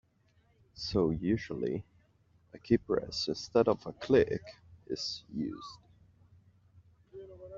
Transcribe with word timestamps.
So 0.73 1.11
usually 1.11 1.83
a 2.55 2.57
keypress 2.57 3.27
instead 3.27 3.67
of 3.67 3.85
a 3.85 3.93
click 3.93 4.41
is 4.87 5.23
used. 5.31 5.77